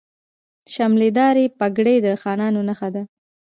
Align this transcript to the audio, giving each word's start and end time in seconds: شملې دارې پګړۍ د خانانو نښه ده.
شملې 0.73 1.09
دارې 1.19 1.45
پګړۍ 1.59 1.97
د 2.05 2.07
خانانو 2.21 2.59
نښه 2.69 2.89
ده. 2.95 3.03